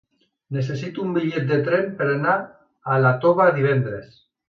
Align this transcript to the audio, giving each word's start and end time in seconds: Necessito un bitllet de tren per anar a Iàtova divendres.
Necessito 0.55 1.03
un 1.03 1.11
bitllet 1.17 1.45
de 1.53 1.61
tren 1.69 1.87
per 2.01 2.09
anar 2.17 2.35
a 2.41 3.01
Iàtova 3.07 3.51
divendres. 3.63 4.23